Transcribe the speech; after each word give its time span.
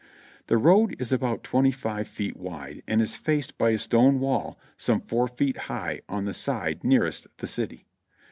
The 0.47 0.57
road 0.57 0.99
is 0.99 1.11
about 1.13 1.43
twenty 1.43 1.69
five 1.69 2.07
feet 2.07 2.35
wide 2.35 2.81
and 2.87 3.03
is 3.03 3.15
faced 3.15 3.59
by 3.59 3.69
a 3.69 3.77
stone 3.77 4.19
wall 4.19 4.57
some 4.75 4.99
four 5.01 5.27
feet 5.27 5.57
high 5.69 6.01
on 6.09 6.25
the 6.25 6.33
side 6.33 6.83
nearest 6.83 7.27
the 7.37 7.45
city. 7.45 7.85